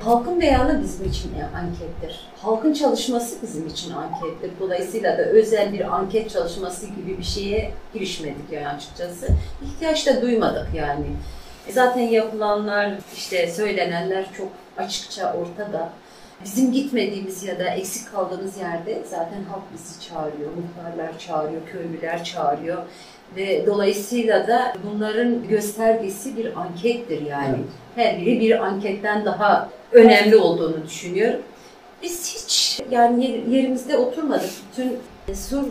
[0.00, 2.26] halkın beyanı bizim için ankettir.
[2.42, 4.50] Halkın çalışması bizim için ankettir.
[4.60, 9.28] Dolayısıyla da özel bir anket çalışması gibi bir şeye girişmedik yani açıkçası.
[9.64, 11.06] İhtiyaç da duymadık yani.
[11.70, 15.92] Zaten yapılanlar, işte söylenenler çok açıkça ortada.
[16.44, 22.82] Bizim gitmediğimiz ya da eksik kaldığımız yerde zaten halk bizi çağırıyor, muhtarlar çağırıyor, köylüler çağırıyor.
[23.36, 27.56] Ve dolayısıyla da bunların göstergesi bir ankettir yani.
[27.56, 27.66] Evet.
[27.96, 31.40] Her biri bir anketten daha önemli olduğunu düşünüyorum.
[32.02, 34.50] Biz hiç yani yer- yerimizde oturmadık.
[34.72, 34.98] Bütün
[35.34, 35.64] Sur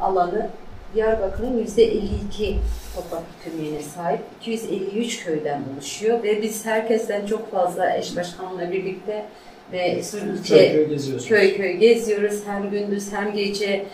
[0.00, 0.48] alanı
[0.94, 2.54] Diyarbakır'ın %52
[2.94, 4.20] toprak yükümlülüğüne sahip.
[4.40, 9.24] 253 köyden oluşuyor ve biz herkesten çok fazla eş başkanla birlikte
[9.72, 10.88] ve Sur Köy ilçe
[11.28, 13.84] köy köy geziyoruz hem gündüz hem gece.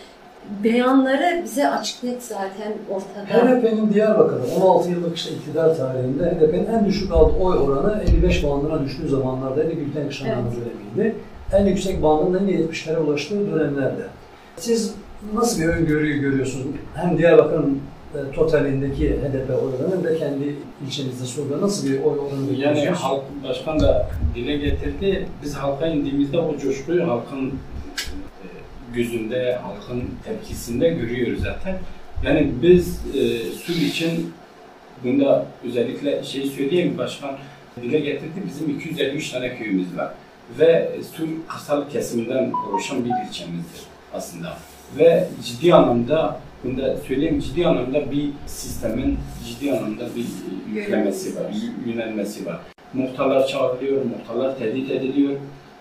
[0.63, 3.45] Beyanları bize açık net zaten ortada.
[3.45, 8.83] HDP'nin Diyarbakır'da 16 yıllık işte iktidar tarihinde HDP'nin en düşük aldığı oy oranı 55 bandına
[8.85, 9.71] düştüğü zamanlardaydı.
[9.73, 10.51] Gülten Kışlan'ın Evet.
[10.95, 11.15] dönemiydi.
[11.53, 14.01] En yüksek bandında yine 70'lere ulaştığı dönemlerde.
[14.57, 14.93] Siz
[15.33, 16.65] nasıl bir öngörüyü görüyorsunuz?
[16.95, 17.79] Hem Diyarbakır'ın
[18.15, 20.55] e, totalindeki HDP oranı hem de kendi
[20.87, 25.25] ilçenizde Sur'da nasıl bir oy oranı Yani halk başkan da dile getirdi.
[25.43, 27.53] Biz halka indiğimizde o coşkuyu halkın
[28.95, 31.77] gözünde, halkın tepkisinde görüyoruz zaten.
[32.23, 34.33] Yani biz e, Sur için
[35.03, 37.37] bunda özellikle şey söyleyeyim başkan
[37.81, 38.43] dile getirdi.
[38.47, 40.11] Bizim 253 tane köyümüz var.
[40.59, 43.81] Ve Sur kırsal kesiminden oluşan bir ilçemizdir
[44.13, 44.57] aslında.
[44.97, 50.25] Ve ciddi anlamda bunu da söyleyeyim ciddi anlamda bir sistemin ciddi anlamda bir
[50.75, 51.45] yüklemesi var,
[51.85, 52.59] yönelmesi var.
[52.93, 55.33] Muhtarlar çağrılıyor, muhtarlar tehdit ediliyor.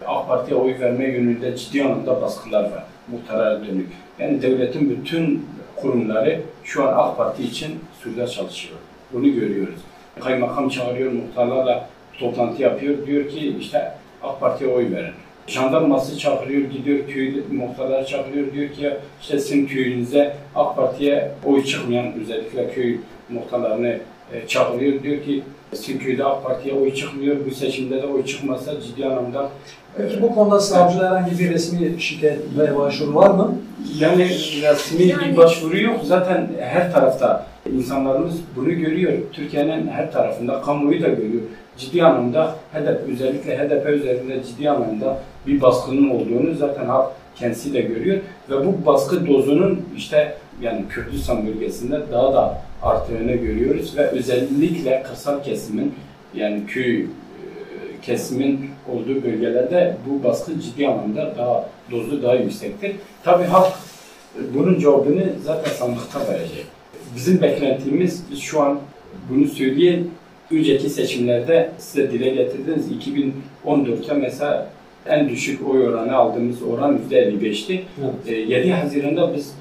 [0.06, 3.88] AK Parti'ye oy verme yönünde ciddi anlamda baskılar var muhtara dönük.
[4.18, 8.78] Yani devletin bütün kurumları şu an AK Parti için Suriye çalışıyor.
[9.12, 9.80] Bunu görüyoruz.
[10.20, 13.06] Kaymakam çağırıyor, muhtarlarla toplantı yapıyor.
[13.06, 15.12] Diyor ki işte AK Parti'ye oy verin.
[15.46, 18.52] Jandarması çağırıyor, gidiyor köy muhtarları çağırıyor.
[18.52, 22.96] Diyor ki işte sizin köyünüze AK Parti'ye oy çıkmayan özellikle köy
[23.28, 23.98] muhtarlarını
[24.32, 25.02] e, çağırıyor.
[25.02, 25.42] Diyor ki
[25.74, 27.36] sizin köyde AK Parti'ye oy çıkmıyor.
[27.46, 29.48] Bu seçimde de oy çıkmasa ciddi anlamda
[29.96, 33.54] Peki bu konuda savcılar herhangi bir resmi şikayet ve başvuru var mı?
[34.00, 34.28] Yani
[34.62, 36.00] resmi Yani- bir başvuru yok.
[36.04, 39.12] Zaten her tarafta insanlarımız bunu görüyor.
[39.32, 41.42] Türkiye'nin her tarafında, kamuoyu da görüyor.
[41.78, 47.80] Ciddi anlamda HDP, özellikle HDP üzerinde ciddi anlamda bir baskının olduğunu zaten halk kendisi de
[47.80, 48.18] görüyor.
[48.50, 53.96] Ve bu baskı dozunun işte yani Kürdistan bölgesinde daha da arttığını görüyoruz.
[53.96, 55.94] Ve özellikle kırsal kesimin
[56.34, 57.06] yani köy e,
[58.02, 62.92] kesimin olduğu bölgelerde bu baskı ciddi anlamda daha dozu daha yüksektir.
[63.24, 63.72] Tabii halk
[64.54, 66.66] bunun cevabını zaten sandıkta verecek.
[67.16, 68.78] Bizim beklentimiz biz şu an
[69.30, 70.04] bunu söyleyen
[70.50, 72.86] önceki seçimlerde size dile getirdiğiniz
[73.66, 74.70] 2014'te mesela
[75.06, 77.80] en düşük oy oranı aldığımız oran %55'ti.
[78.02, 78.14] Evet.
[78.26, 79.52] E, 7 Haziran'da biz e,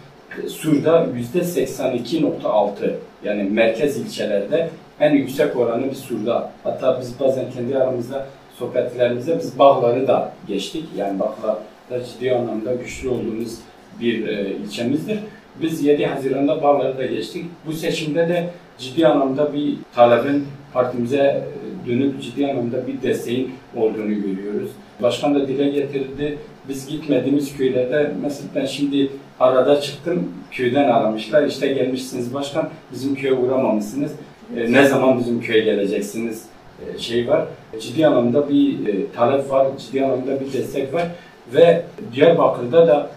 [0.48, 6.52] Sur'da %82.6 yani merkez ilçelerde en yüksek oranı biz Sur'da.
[6.64, 8.26] Hatta biz bazen kendi aramızda
[8.60, 10.86] sohbetlerimizde biz bağları da geçtik.
[10.98, 13.58] Yani bağlarda ciddi anlamda güçlü olduğumuz
[14.02, 15.20] bir e, ilçemizdir.
[15.62, 17.46] Biz 7 Haziran'da bağları da geçtik.
[17.66, 24.16] Bu seçimde de ciddi anlamda bir talebin partimize e, dönüp ciddi anlamda bir desteğin olduğunu
[24.22, 24.72] görüyoruz.
[25.02, 26.38] Başkan da dile getirdi.
[26.70, 29.10] Biz gitmediğimiz köylerde mesela ben şimdi
[29.40, 31.44] arada çıktım köyden aramışlar.
[31.44, 34.12] İşte gelmişsiniz başkan bizim köye uğramamışsınız.
[34.58, 36.46] E, ne zaman bizim köye geleceksiniz
[36.86, 37.48] e, şey var.
[37.82, 41.08] Ciddi anlamda bir e, talep var, ciddi anlamda bir destek var
[41.54, 43.10] ve Diyarbakır'da da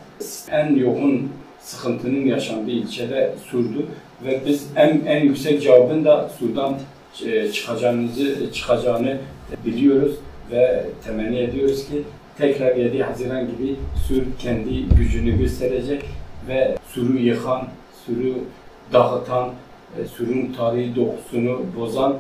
[0.51, 1.29] en yoğun
[1.61, 3.87] sıkıntının yaşandığı ilçede Sur'du
[4.25, 6.75] ve biz en en yüksek cevabın da Sur'dan
[7.27, 9.19] e, çıkacağınızı çıkacağını
[9.67, 10.17] biliyoruz
[10.53, 12.03] ve temenni ediyoruz ki
[12.41, 13.77] tekrar 7 Haziran gibi
[14.09, 16.05] Sur kendi gücünü gösterecek
[16.49, 17.69] ve Sur'u yıkan,
[18.07, 18.35] Sur'u
[18.93, 19.49] dağıtan,
[19.99, 22.17] e, Sur'un tarihi dokusunu bozan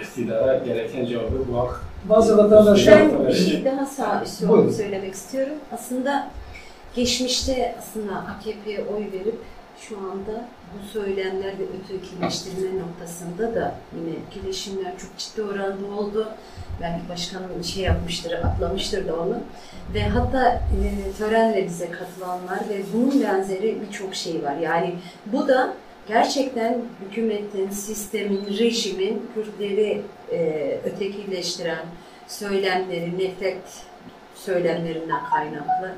[0.00, 4.70] iktidara gereken cevabı bu hak Bazı vatandaşlar Ben bir şey daha sağ üstü Buyurun.
[4.70, 5.54] söylemek istiyorum.
[5.72, 6.30] Aslında
[6.96, 9.38] geçmişte aslında AKP'ye oy verip
[9.80, 16.28] şu anda bu söylemler ve ötekileştirme noktasında da yine etkileşimler çok ciddi oranda oldu.
[16.80, 19.40] Belki başkanım şey yapmıştır, atlamıştır da onu.
[19.94, 24.56] Ve hatta e, törenle bize katılanlar ve bunun benzeri birçok şey var.
[24.56, 24.94] Yani
[25.26, 25.74] bu da
[26.08, 30.02] gerçekten hükümetin, sistemin, rejimin Kürtleri
[30.32, 31.86] e, ötekileştiren
[32.28, 33.62] söylemleri, nefret
[34.34, 35.92] söylemlerinden kaynaklı.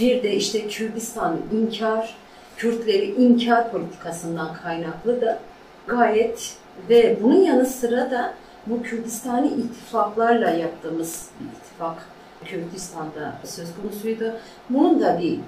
[0.00, 2.16] Bir de işte Kürdistan inkar,
[2.60, 5.38] Kürtleri inkar politikasından kaynaklı da
[5.86, 6.56] gayet
[6.88, 8.34] ve bunun yanı sıra da
[8.66, 12.06] bu Kürdistani ittifaklarla yaptığımız ittifak
[12.44, 14.36] Kürdistan'da söz konusuydu.
[14.70, 15.38] Bunun da bir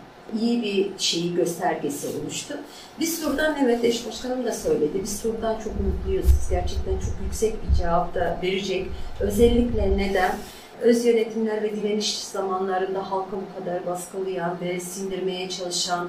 [0.40, 2.54] iyi bir şeyi göstergesi olmuştu.
[3.00, 5.00] Biz Sur'dan evet eş başkanım da söyledi.
[5.02, 6.26] Biz Sur'dan çok mutluyuz.
[6.50, 8.86] Gerçekten çok yüksek bir cevap da verecek.
[9.20, 10.32] Özellikle neden?
[10.82, 16.08] Öz yönetimler ve direniş zamanlarında halka bu kadar baskılayan ve sindirmeye çalışan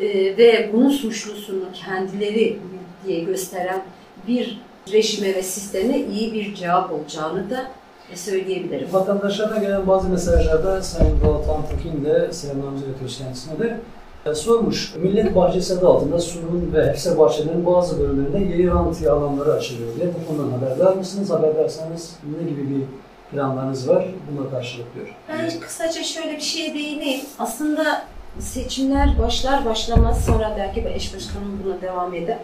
[0.00, 2.58] e, ve bunun suçlusunu kendileri
[3.06, 3.82] diye gösteren
[4.28, 4.60] bir
[4.92, 7.70] rejime ve sisteme iyi bir cevap olacağını da
[8.14, 8.88] söyleyebilirim.
[8.92, 14.94] Vatandaşlardan gelen bazı mesajlarda Sayın Galatan Tekin de selamlarımızı iletiyoruz kendisine de sormuş.
[14.96, 20.06] Millet Bahçesi adı altında Sur'un ve Hefse Bahçelerinin bazı bölümlerinde yeni rantiye alanları açılıyor diye
[20.08, 21.30] bu konudan haberdar mısınız?
[21.30, 22.82] Haberdarsanız ne gibi bir
[23.30, 24.04] planlarınız var?
[24.30, 25.16] Buna karşılık diyor.
[25.28, 27.24] Ben kısaca şöyle bir şeye değineyim.
[27.38, 28.02] Aslında
[28.38, 32.38] seçimler başlar başlamaz sonra belki eş başkanım buna devam eder.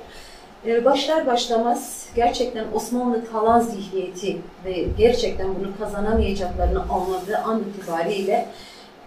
[0.66, 8.48] Ee, Başlar başlamaz gerçekten Osmanlı talan zihniyeti ve gerçekten bunu kazanamayacaklarını anladığı an itibariyle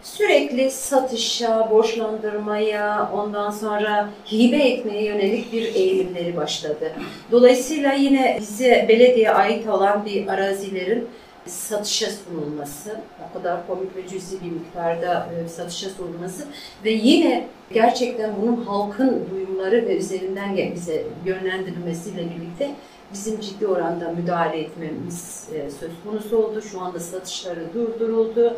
[0.03, 6.91] sürekli satışa, borçlandırmaya, ondan sonra hibe etmeye yönelik bir eğilimleri başladı.
[7.31, 11.07] Dolayısıyla yine bize belediye ait olan bir arazilerin
[11.49, 16.47] satışa sunulması, o kadar komik ve cüzi bir miktarda e, satışa sunulması
[16.85, 22.75] ve yine gerçekten bunun halkın duyumları ve üzerinden bize yönlendirilmesiyle birlikte
[23.13, 26.62] bizim ciddi oranda müdahale etmemiz e, söz konusu oldu.
[26.62, 28.57] Şu anda satışları durduruldu.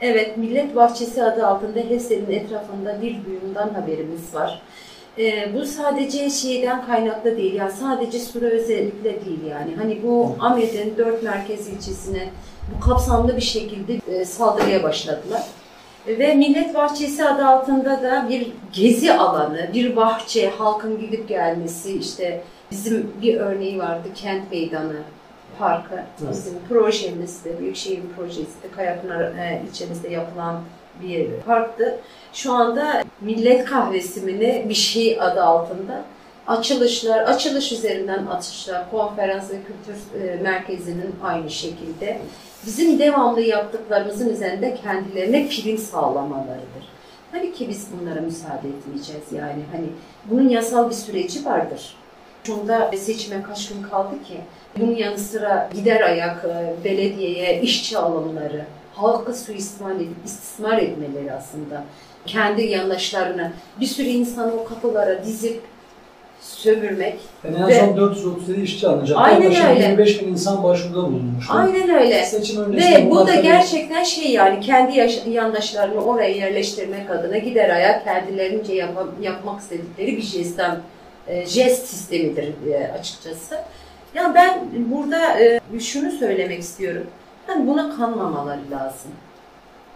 [0.00, 4.62] Evet, Millet Bahçesi adı altında HES'lerin etrafında bir duyumdan haberimiz var.
[5.18, 9.74] Ee, bu sadece şeyden kaynaklı değil, yani sadece Sura özellikle değil yani.
[9.76, 12.28] Hani bu Ahmet'in dört merkez ilçesine
[12.76, 15.42] bu kapsamlı bir şekilde e, saldırıya başladılar.
[16.06, 22.42] Ve Millet Bahçesi adı altında da bir gezi alanı, bir bahçe, halkın gidip gelmesi, işte
[22.70, 24.96] bizim bir örneği vardı, Kent Meydanı
[25.58, 25.94] Parkı.
[25.94, 26.30] Evet.
[26.32, 30.60] Bizim projemizde, Büyükşehir'in projesi de Kayapınar e, ilçemizde yapılan
[31.02, 31.98] bir parktı.
[32.32, 36.04] Şu anda Millet Kahvesi mi ne bir şey adı altında
[36.46, 42.18] açılışlar, açılış üzerinden açılışlar, konferans ve kültür e, merkezinin aynı şekilde
[42.66, 46.88] bizim devamlı yaptıklarımızın üzerinde kendilerine prim sağlamalarıdır.
[47.32, 49.86] Tabii ki biz bunlara müsaade etmeyeceğiz yani hani
[50.24, 51.96] bunun yasal bir süreci vardır.
[52.44, 54.40] Şunda seçime kaç gün kaldı ki?
[54.78, 56.44] Bunun yanı sıra gider ayak
[56.84, 61.84] belediyeye işçi alımları, halkı suistimal edip istismar etmeleri aslında.
[62.28, 65.60] Kendi yandaşlarını bir sürü insanı o kapılara dizip
[66.40, 67.16] sömürmek.
[67.44, 69.18] Yani en Ve- son 437 işçi alınacak.
[69.20, 69.82] Aynen öyle.
[69.82, 71.46] 25 bin insan başvuruda bulunmuş.
[71.50, 72.24] Aynen öyle.
[72.24, 77.70] Seçim öncesinde Ve bu da gerçekten şey yani kendi yaş- yandaşlarını oraya yerleştirmek adına gider
[77.70, 80.78] ayak kendilerince yap- yapmak istedikleri bir jestten,
[81.28, 83.54] e, jest sistemidir e, açıkçası.
[84.14, 87.06] Ya ben burada e, şunu söylemek istiyorum.
[87.48, 89.10] Yani buna kanmamaları lazım.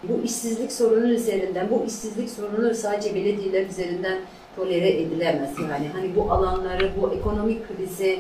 [0.02, 4.18] Bu işsizlik sorunu üzerinden, bu işsizlik sorunu sadece belediyeler üzerinden
[4.56, 5.50] tolere edilemez.
[5.70, 8.18] Yani hani bu alanları, bu ekonomik krizi,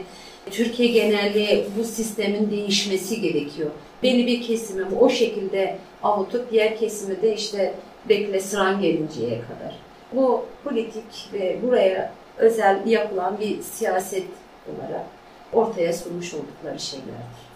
[0.50, 3.70] Türkiye geneli bu sistemin değişmesi gerekiyor.
[4.02, 7.74] Belli bir kesimi o şekilde avutup diğer kesimi de işte
[8.08, 9.78] bekle sıran gelinceye kadar.
[10.12, 14.24] Bu politik ve buraya özel yapılan bir siyaset
[14.66, 15.06] olarak
[15.52, 17.51] ortaya sunmuş oldukları şeylerdir.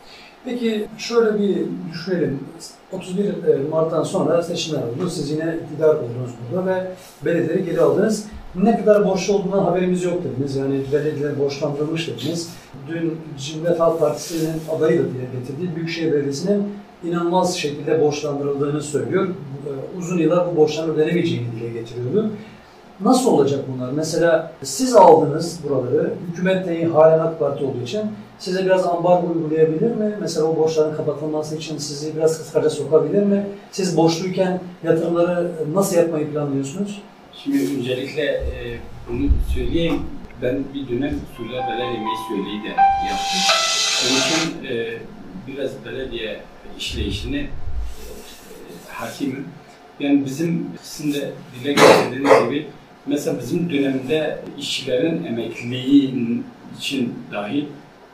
[0.46, 1.58] Peki şöyle bir
[1.92, 2.40] düşünelim.
[2.92, 5.10] 31 Mart'tan sonra seçimler oldu.
[5.10, 6.86] Siz yine iktidar oldunuz burada ve
[7.24, 8.24] belediyeleri geri aldınız.
[8.54, 10.56] Ne kadar borçlu olduğundan haberimiz yok dediniz.
[10.56, 12.50] Yani belediyeler borçlandırılmış dediniz.
[12.88, 16.68] Dün Cumhuriyet Halk Partisi'nin adayı da dile getirdiği Büyükşehir Belediyesi'nin
[17.04, 19.26] inanılmaz şekilde borçlandırıldığını söylüyor.
[19.28, 22.30] Ee, Uzun yıllar bu borçların ödenemeyeceğini dile getiriyordu.
[23.00, 23.92] Nasıl olacak bunlar?
[23.92, 28.02] Mesela siz aldınız buraları, hükümet de halen AK Parti olduğu için
[28.38, 30.14] size biraz ambargo uygulayabilir mi?
[30.20, 33.46] Mesela o borçların kapatılması için sizi biraz kıskaca sokabilir mi?
[33.72, 37.02] Siz borçluyken yatırımları nasıl yapmayı planlıyorsunuz?
[37.44, 40.00] Şimdi öncelikle e, bunu söyleyeyim.
[40.42, 42.68] Ben bir dönem Suriye Belediye Meclisi de
[43.08, 43.40] yaptım.
[44.06, 44.98] Onun için e,
[45.46, 46.40] biraz belediye
[46.78, 47.48] işleyişini e,
[48.88, 49.44] hakimim.
[50.00, 52.66] Yani bizim sizin de dile getirdiğiniz gibi
[53.06, 56.14] mesela bizim dönemde işçilerin emekliliği
[56.78, 57.68] için dahi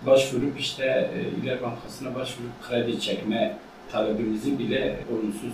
[0.07, 3.57] başvurup işte e, İler Bankası'na başvurup kredi çekme
[3.93, 5.53] talebimizi bile olumsuz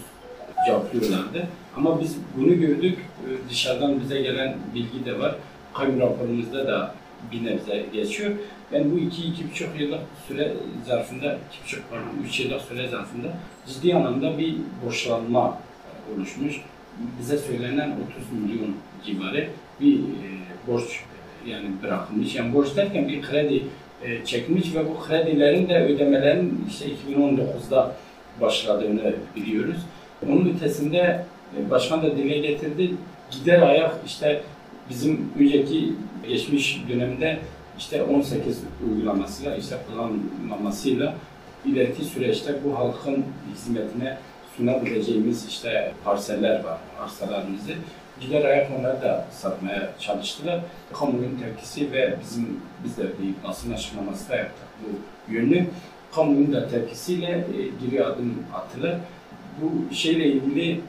[0.67, 1.49] cevaplıyorlardı.
[1.77, 2.99] Ama biz bunu gördük.
[2.99, 5.35] Ee, Dışarıdan bize gelen bilgi de var.
[5.75, 6.95] Kamu raporumuzda da
[7.33, 8.31] bir nebze geçiyor.
[8.73, 10.53] Ben bu iki, iki buçuk yıllık süre
[10.87, 13.29] zarfında, iki buçuk pardon, üç yıllık süre zarfında
[13.67, 15.59] ciddi anlamda bir borçlanma
[15.89, 16.61] e, oluşmuş.
[17.21, 18.75] Bize söylenen 30 milyon
[19.07, 19.49] civarı
[19.81, 20.29] bir e,
[20.67, 20.85] borç
[21.47, 22.35] e, yani bırakılmış.
[22.35, 23.65] Yani borç derken bir kredi
[24.05, 27.95] e, çekmiş ve bu kredilerin de ödemelerin işte 2019'da
[28.41, 29.77] başladığını biliyoruz.
[30.27, 31.25] Onun ötesinde
[31.57, 32.91] E, Başkan da dile getirdi.
[33.31, 34.41] Gider ayak işte
[34.91, 35.93] bizim önceki
[36.29, 37.39] geçmiş dönemde
[37.79, 41.15] işte 18 uygulamasıyla işte kullanılmasıyla
[41.65, 44.19] ileriki süreçte bu halkın hizmetine
[44.57, 47.73] sunabileceğimiz işte parseller var, arsalarımızı.
[48.21, 50.61] Gider ayak onları da satmaya çalıştılar.
[50.93, 54.89] Kamunun tepkisi ve bizim biz de bir basın açıklaması da yaptık bu
[55.33, 55.67] yönlü.
[56.15, 58.97] Kamunun da tepkisiyle e, geri adım attılar.
[59.63, 60.81] Bu şeyle ilgili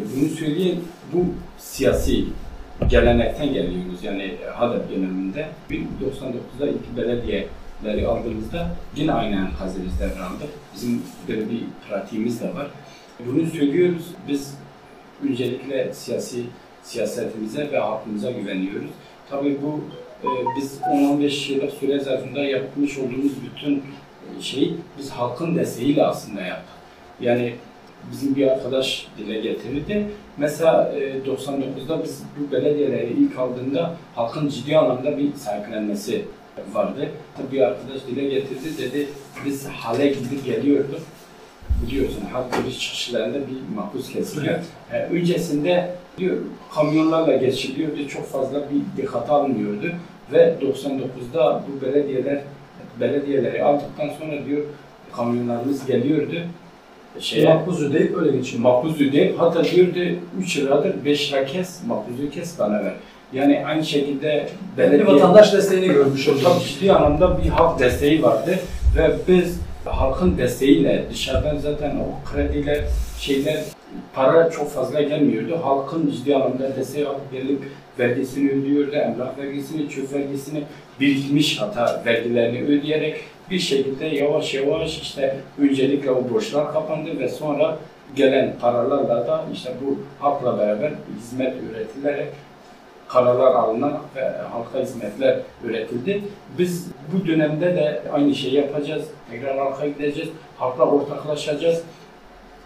[0.00, 0.78] bunu söyleyen
[1.12, 1.24] bu
[1.58, 2.24] siyasi
[2.88, 4.04] gelenekten geliyoruz.
[4.04, 9.48] Yani HADEP döneminde 1999'da ilk belediyeleri aldığımızda yine aynı
[9.86, 10.48] biz devraldık.
[10.74, 12.66] Bizim böyle bir pratiğimiz de var.
[13.26, 14.02] Bunu söylüyoruz.
[14.28, 14.54] Biz
[15.28, 16.44] öncelikle siyasi
[16.82, 18.90] siyasetimize ve halkımıza güveniyoruz.
[19.30, 19.80] Tabii bu
[20.24, 23.82] e, biz 10-15 yıllık süre zarfında yapmış olduğumuz bütün
[24.40, 26.74] şeyi biz halkın desteğiyle aslında yaptık.
[27.20, 27.54] Yani
[28.12, 30.06] bizim bir arkadaş dile getirdi.
[30.36, 36.24] Mesela e, 99'da biz bu belediyeleri ilk aldığında halkın ciddi anlamda bir sahiplenmesi
[36.72, 37.08] vardı.
[37.52, 39.08] Bir arkadaş dile getirdi dedi
[39.44, 41.00] biz hale gidip geliyorduk.
[41.86, 44.58] Biliyorsun halk giriş çıkışlarında bir makbuz kesiliyor.
[44.92, 46.36] E, öncesinde diyor
[46.74, 48.08] kamyonlarla geçiliyordu.
[48.08, 49.92] Çok fazla bir dikkat alınmıyordu.
[50.32, 52.40] Ve 99'da bu belediyeler
[53.00, 54.62] belediyeleri aldıktan sonra diyor
[55.16, 56.34] kamyonlarımız geliyordu
[57.20, 58.62] şeye, Makbuz ödeyip öyle geçiyor.
[58.62, 59.98] makbuz ödeyip hatta diyordu
[60.40, 62.94] 3 liradır 5 lira kes, makbuzu kes bana ver.
[63.32, 64.48] Yani aynı şekilde
[64.78, 66.62] Bir vatandaş desteğini görmüş olduk.
[66.68, 68.58] ciddi anlamda bir halk desteği vardı
[68.96, 72.84] ve biz halkın desteğiyle dışarıdan zaten o krediler
[73.18, 73.64] şeyler
[74.14, 75.58] para çok fazla gelmiyordu.
[75.62, 77.62] Halkın ciddi anlamda desteği alıp gelip
[77.98, 80.62] vergisini ödüyordu, emlak vergisini, çöp vergisini,
[81.00, 87.78] birikmiş hata vergilerini ödeyerek bir şekilde yavaş yavaş işte öncelikle o borçlar kapandı ve sonra
[88.16, 92.28] gelen paralarla da işte bu halkla beraber hizmet üretilerek
[93.12, 96.22] kararlar alınan ve halka hizmetler üretildi.
[96.58, 99.04] Biz bu dönemde de aynı şeyi yapacağız.
[99.30, 100.30] Tekrar halka gideceğiz.
[100.56, 101.82] Halkla ortaklaşacağız.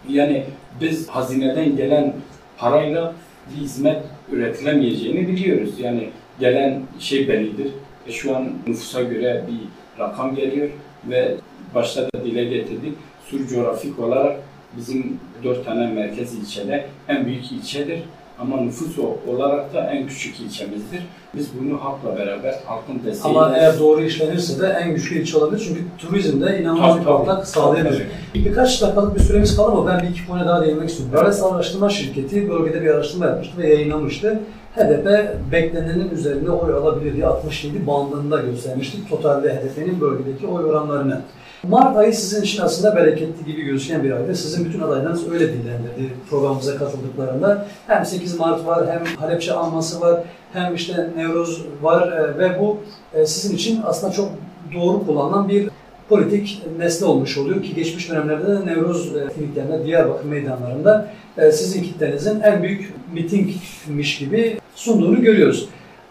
[0.09, 0.45] Yani
[0.81, 2.13] biz hazineden gelen
[2.59, 3.15] parayla
[3.51, 5.81] bir hizmet üretilemeyeceğini biliyoruz.
[5.81, 7.73] Yani gelen şey bellidir.
[8.07, 9.61] E şu an nüfusa göre bir
[10.03, 10.69] rakam geliyor
[11.11, 11.35] ve
[11.75, 12.95] başta da dile getirdik.
[13.27, 14.37] Sur coğrafik olarak
[14.77, 18.03] bizim dört tane merkez ilçede en büyük ilçedir.
[18.39, 21.03] Ama nüfus olarak da en küçük ilçemizdir.
[21.35, 23.41] Biz bunu halkla beraber, halkın desteğiyle...
[23.41, 25.65] Ama eğer doğru işlenirse de en güçlü ilçe olabilir.
[25.69, 28.03] Çünkü turizmde inanılmaz bir patlak sağlayabilir.
[28.35, 31.15] Birkaç dakikalık bir süremiz kaldı ama ben bir iki konuya daha değinmek istiyorum.
[31.15, 34.41] Böres Araştırma Şirketi bölgede bir araştırma yapmıştı ve yayınlamıştı.
[34.77, 35.09] HDP
[35.53, 39.09] beklenenin üzerinde oy alabilir diye 67 bandında göstermiştik.
[39.09, 41.21] Totalde HDP'nin bölgedeki oy oranlarını.
[41.63, 44.35] Mart ayı sizin için aslında bereketli gibi gözüken bir aydı.
[44.35, 47.67] Sizin bütün adaylarınız öyle dillendirdi programımıza katıldıklarında.
[47.87, 50.21] Hem 8 Mart var, hem Halepçe Anması var,
[50.53, 52.79] hem işte Nevruz var e, ve bu
[53.15, 54.31] e, sizin için aslında çok
[54.75, 55.69] doğru kullanılan bir
[56.09, 61.09] politik nesne olmuş oluyor ki geçmiş dönemlerde de Nevruz e, etkinliklerinde Diyarbakır meydanlarında
[61.53, 65.69] sizin kitlenizin en büyük mitingmiş gibi sunduğunu görüyoruz.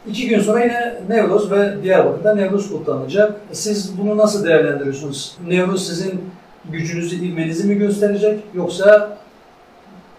[0.08, 3.42] İki gün sonra yine Nevruz ve Diyarbakır'da Nevruz kutlanacak.
[3.52, 5.38] Siz bunu nasıl değerlendiriyorsunuz?
[5.48, 6.22] Nevruz sizin
[6.70, 9.18] gücünüzü, ilmenizi mi gösterecek yoksa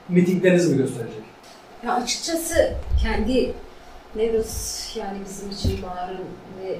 [0.08, 1.22] mitinglerinizi mi gösterecek?
[1.86, 2.72] Ya açıkçası
[3.02, 3.54] kendi
[4.16, 6.24] Nevruz yani bizim için baharın
[6.62, 6.78] ve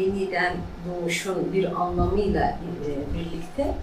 [0.00, 0.56] yeniden
[0.88, 3.74] doğuşun bir anlamıyla e, birlikte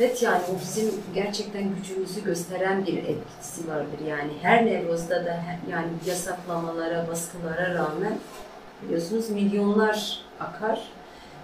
[0.00, 3.98] evet yani o bizim gerçekten gücümüzü gösteren bir etkisi vardır.
[4.08, 8.18] Yani her Nevruz'da da yani yasaklamalara, baskılara rağmen
[8.82, 10.80] biliyorsunuz milyonlar akar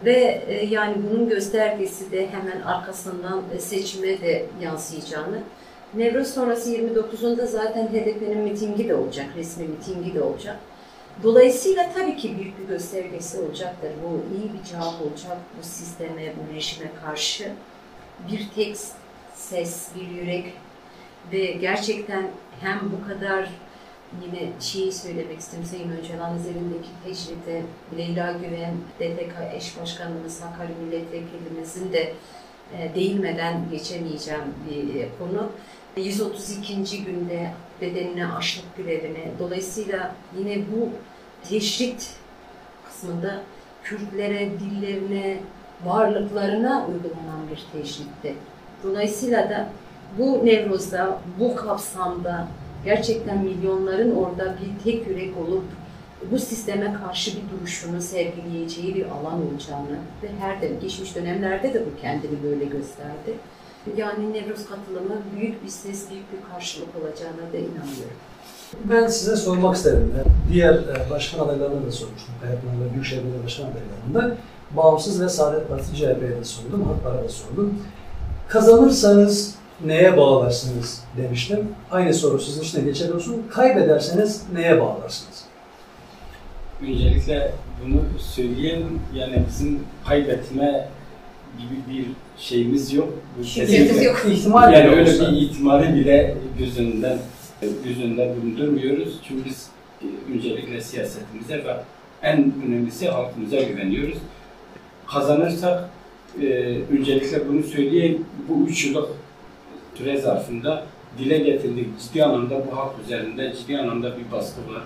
[0.05, 5.39] ve e, yani bunun göstergesi de hemen arkasından e, seçime de yansıyacağını
[5.95, 10.57] Nevruz sonrası 29'unda zaten HDP'nin mitingi de olacak, resmi mitingi de olacak.
[11.23, 13.91] Dolayısıyla tabii ki büyük bir göstergesi olacaktır.
[14.05, 17.53] Bu iyi bir cevap olacak bu sisteme, bu rejime karşı.
[18.31, 18.77] Bir tek
[19.35, 20.53] ses, bir yürek
[21.33, 23.49] ve gerçekten hem bu kadar
[24.25, 27.63] yine şeyi söylemek istiyorum Sayın Öcalan üzerindeki teşrite
[27.99, 32.15] Leyla Güven, DTK eş başkanımız, Hakkari milletvekilimizin de
[32.79, 35.51] e, değinmeden geçemeyeceğim bir e, konu.
[35.97, 37.05] 132.
[37.05, 40.91] günde bedenine açlık grevine, dolayısıyla yine bu
[41.49, 42.11] teşrit
[42.85, 43.43] kısmında
[43.85, 45.39] Kürtlere, dillerine,
[45.85, 48.35] varlıklarına uygulanan bir teşritti.
[48.85, 49.69] Dolayısıyla da
[50.19, 52.49] bu Nevruz'da, bu kapsamda
[52.85, 55.65] gerçekten milyonların orada bir tek yürek olup
[56.31, 61.87] bu sisteme karşı bir duruşunu sergileyeceği bir alan olacağını ve her de geçmiş dönemlerde de
[61.87, 63.35] bu kendini böyle gösterdi.
[63.97, 68.17] Yani Nevruz katılımı büyük bir ses, büyük bir karşılık olacağına da inanıyorum.
[68.85, 70.15] Ben size sormak isterim.
[70.53, 72.35] Diğer e, başkan adaylarına da sormuştum.
[72.43, 74.37] Kayapınar'da Büyükşehir Belediye Başkan adaylarında.
[74.71, 77.79] Bağımsız ve Saadet Partisi CHP'ye de sordum, Halklara da sordum.
[78.49, 79.55] Kazanırsanız
[79.85, 81.69] neye bağlarsınız demiştim.
[81.91, 83.43] Aynı soru sizin için de geçerli olsun.
[83.51, 85.45] Kaybederseniz neye bağlarsınız?
[86.83, 87.53] Öncelikle
[87.85, 89.01] bunu söyleyelim.
[89.15, 90.89] Yani bizim kaybetme
[91.59, 92.07] gibi bir
[92.39, 93.09] şeyimiz yok.
[93.39, 94.23] Bu Şüphemiz yok.
[94.31, 95.33] İhtimal Yani öyle olsa.
[95.33, 97.19] bir ihtimali bile göz önünden
[97.61, 99.21] göz önünde bulundurmuyoruz.
[99.29, 99.67] Çünkü biz
[100.03, 101.77] e, öncelikle siyasetimize ve
[102.23, 104.19] en önemlisi halkımıza güveniyoruz.
[105.07, 105.89] Kazanırsak
[106.43, 106.47] e,
[106.99, 108.25] öncelikle bunu söyleyeyim.
[108.49, 109.09] Bu üç yıllık
[109.95, 110.85] süre zarfında
[111.19, 111.87] dile getirdik.
[112.01, 114.83] Ciddi anlamda bu halk üzerinde ciddi anlamda bir baskı var.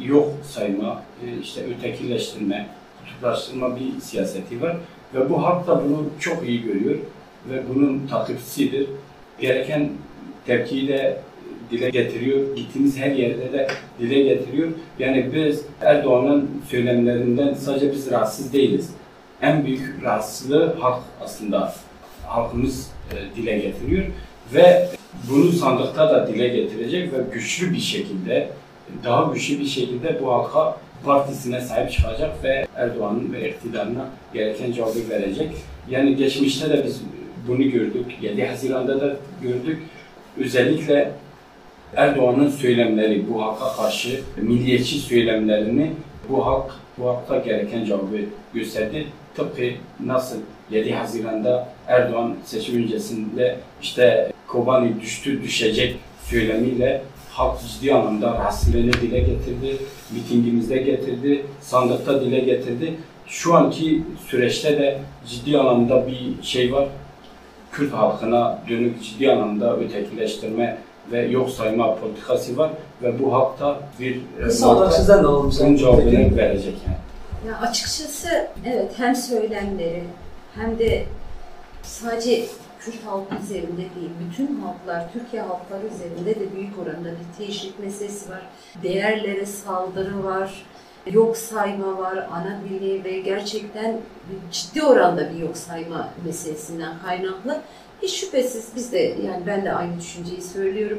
[0.00, 2.66] Yok sayma, e, işte ötekileştirme,
[3.00, 4.76] kutuplaştırma bir siyaseti var.
[5.14, 6.98] Ve bu halk da bunu çok iyi görüyor
[7.50, 8.86] ve bunun takipçisidir.
[9.40, 9.90] Gereken
[10.46, 11.20] tepkiyi de
[11.70, 12.56] dile getiriyor.
[12.56, 13.68] Gittiğimiz her yerde de
[14.00, 14.68] dile getiriyor.
[14.98, 18.90] Yani biz Erdoğan'ın söylemlerinden sadece biz rahatsız değiliz.
[19.42, 21.74] En büyük rahatsızlığı halk aslında
[22.26, 24.04] halkımız e, dile getiriyor
[24.54, 24.88] ve
[25.30, 28.48] bunu sandıkta da dile getirecek ve güçlü bir şekilde
[29.04, 35.10] daha güçlü bir şekilde bu halka partisine sahip çıkacak ve Erdoğan'ın ve iktidarına gereken cevabı
[35.10, 35.50] verecek.
[35.90, 37.02] Yani geçmişte de biz
[37.48, 38.06] bunu gördük.
[38.22, 39.82] 7 Haziran'da da gördük.
[40.38, 41.12] Özellikle
[41.96, 45.92] Erdoğan'ın söylemleri bu halka karşı milliyetçi söylemlerini
[46.28, 48.20] bu halk bu halka gereken cevabı
[48.54, 49.06] gösterdi.
[49.36, 49.62] Tıpkı
[50.04, 50.36] nasıl
[50.70, 59.18] 7 Haziran'da Erdoğan seçim öncesinde işte Kobani düştü düşecek söylemiyle halk ciddi anlamda rahatsızlığını dile
[59.18, 59.76] getirdi,
[60.10, 62.94] mitingimizde getirdi, sandıkta dile getirdi.
[63.26, 66.88] Şu anki süreçte de ciddi anlamda bir şey var.
[67.72, 70.78] Kürt halkına dönük ciddi anlamda ötekileştirme
[71.12, 72.70] ve yok sayma politikası var
[73.02, 75.52] ve bu halkta bir Kısa olarak sizden de alalım.
[75.60, 77.03] bunun cevabını verecek yani.
[77.46, 80.04] Ya açıkçası evet hem söylemleri
[80.54, 81.06] hem de
[81.82, 82.46] sadece
[82.80, 88.30] Kürt halkı üzerinde değil, bütün halklar, Türkiye halkları üzerinde de büyük oranda bir teşvik meselesi
[88.30, 88.42] var.
[88.82, 90.66] Değerlere saldırı var,
[91.12, 94.00] yok sayma var, ana dili ve gerçekten
[94.52, 97.60] ciddi oranda bir yok sayma meselesinden kaynaklı.
[98.02, 100.98] Hiç şüphesiz biz de yani ben de aynı düşünceyi söylüyorum.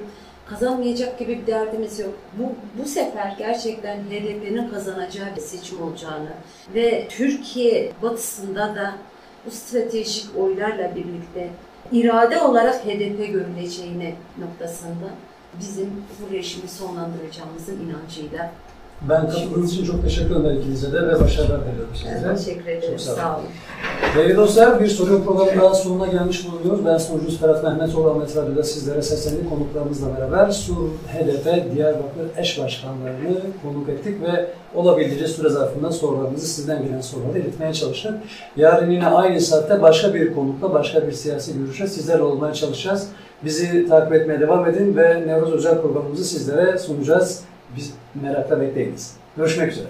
[0.50, 2.14] Kazanmayacak gibi bir derdimiz yok.
[2.40, 6.30] Bu, bu sefer gerçekten HDP'nin kazanacağı bir seçim olacağını
[6.74, 8.96] ve Türkiye batısında da
[9.46, 11.50] bu stratejik oylarla birlikte
[11.92, 15.10] irade olarak HDP görüleceğine noktasında
[15.60, 18.52] bizim bu rejimi sonlandıracağımızın inancıyla.
[19.10, 22.36] Ben katıldığınız için çok teşekkür ederim ikinize de ve başarılar diliyorum size.
[22.36, 23.00] Teşekkür ederim.
[23.00, 23.20] Sağ olun.
[23.20, 23.46] Sağ olun.
[24.16, 26.86] Değerli dostlar, bir soru programı daha sonuna gelmiş bulunuyoruz.
[26.86, 29.50] Ben sunucunuz Ferhat Mehmetoğlu Ahmet Radyo'da sizlere seslendik.
[29.50, 30.76] Konuklarımızla beraber Sur,
[31.14, 37.74] HDP, Diyarbakır eş başkanlarını konuk ettik ve olabildiğince süre zarfında sorularımızı sizden gelen soruları iletmeye
[37.74, 38.14] çalıştık.
[38.58, 43.08] Yarın yine aynı saatte başka bir konukla, başka bir siyasi görüşle sizlerle olmaya çalışacağız.
[43.44, 47.42] Bizi takip etmeye devam edin ve Nevruz Özel programımızı sizlere sunacağız.
[47.78, 49.14] Biz merakla bekleyiniz.
[49.38, 49.88] Görüşmek üzere.